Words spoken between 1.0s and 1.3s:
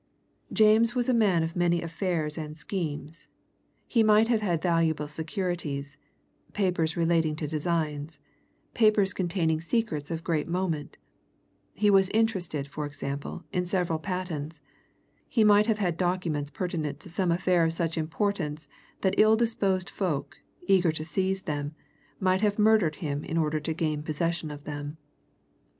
a